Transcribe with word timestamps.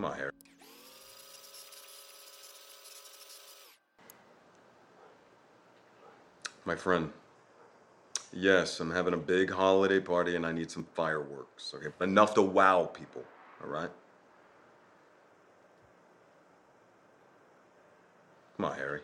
On, 0.00 0.12
Harry. 0.16 0.30
My 6.64 6.74
friend. 6.74 7.10
Yes, 8.32 8.80
I'm 8.80 8.90
having 8.90 9.14
a 9.14 9.18
big 9.18 9.50
holiday 9.50 10.00
party 10.00 10.34
and 10.34 10.44
I 10.44 10.52
need 10.52 10.70
some 10.70 10.86
fireworks. 10.94 11.72
Okay, 11.74 11.88
enough 12.00 12.34
to 12.34 12.42
wow 12.42 12.90
people. 12.92 13.22
All 13.62 13.70
right. 13.70 13.90
Come 18.56 18.66
on, 18.66 18.76
Harry. 18.76 19.00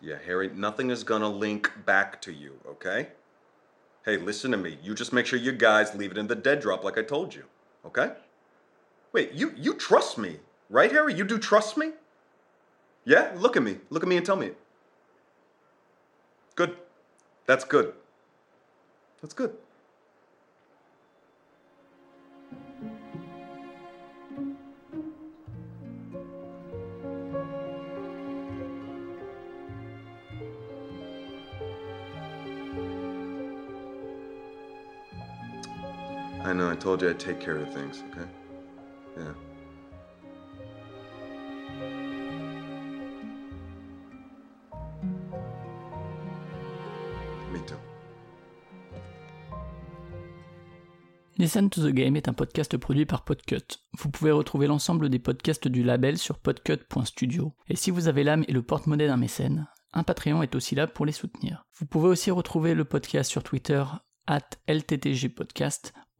Yeah, 0.00 0.16
Harry, 0.24 0.50
nothing 0.54 0.90
is 0.90 1.04
gonna 1.04 1.28
link 1.28 1.70
back 1.86 2.20
to 2.22 2.32
you, 2.32 2.58
okay? 2.66 3.08
Hey, 4.04 4.16
listen 4.16 4.50
to 4.50 4.56
me. 4.56 4.78
You 4.82 4.94
just 4.94 5.12
make 5.12 5.26
sure 5.26 5.38
you 5.38 5.52
guys 5.52 5.94
leave 5.94 6.10
it 6.10 6.18
in 6.18 6.26
the 6.26 6.34
dead 6.34 6.60
drop 6.60 6.82
like 6.82 6.98
I 6.98 7.02
told 7.02 7.34
you, 7.34 7.44
okay? 7.86 8.12
Wait, 9.12 9.32
you 9.32 9.52
you 9.56 9.74
trust 9.74 10.18
me, 10.18 10.38
right, 10.70 10.90
Harry? 10.90 11.14
You 11.14 11.24
do 11.24 11.38
trust 11.38 11.76
me? 11.76 11.92
Yeah? 13.04 13.32
Look 13.36 13.56
at 13.56 13.62
me. 13.62 13.78
Look 13.90 14.02
at 14.02 14.08
me 14.08 14.16
and 14.16 14.26
tell 14.26 14.36
me. 14.36 14.50
Good. 16.54 16.76
That's 17.46 17.64
good. 17.64 17.92
That's 19.20 19.34
good. 19.34 19.56
I 36.44 36.52
know, 36.52 36.70
I 36.70 36.76
told 36.76 37.02
you 37.02 37.08
I'd 37.08 37.20
take 37.20 37.40
care 37.40 37.56
of 37.56 37.72
things, 37.72 38.02
okay? 38.10 38.26
Yeah. 39.16 39.32
Listen 51.38 51.70
to 51.70 51.80
the 51.80 51.92
Game 51.92 52.14
est 52.16 52.28
un 52.28 52.34
podcast 52.34 52.76
produit 52.76 53.06
par 53.06 53.24
Podcut. 53.24 53.80
Vous 53.98 54.10
pouvez 54.10 54.30
retrouver 54.30 54.66
l'ensemble 54.66 55.08
des 55.08 55.18
podcasts 55.18 55.66
du 55.66 55.82
label 55.82 56.16
sur 56.18 56.38
podcut.studio. 56.38 57.54
Et 57.68 57.74
si 57.74 57.90
vous 57.90 58.06
avez 58.06 58.22
l'âme 58.22 58.44
et 58.46 58.52
le 58.52 58.62
porte-monnaie 58.62 59.08
d'un 59.08 59.16
mécène, 59.16 59.66
un 59.92 60.04
Patreon 60.04 60.42
est 60.42 60.54
aussi 60.54 60.74
là 60.74 60.86
pour 60.86 61.04
les 61.04 61.10
soutenir. 61.10 61.66
Vous 61.78 61.86
pouvez 61.86 62.08
aussi 62.08 62.30
retrouver 62.30 62.74
le 62.74 62.84
podcast 62.84 63.30
sur 63.30 63.42
Twitter, 63.42 63.82
at 64.26 64.50
LTTG 64.68 65.30
Podcast, 65.30 65.92